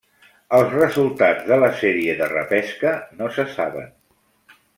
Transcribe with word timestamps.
Els 0.59 0.71
resultats 0.77 1.45
de 1.51 1.59
la 1.65 1.69
sèrie 1.81 2.15
de 2.23 2.31
repesca 2.33 2.95
no 3.21 3.29
se 3.37 3.47
saben. 3.59 3.95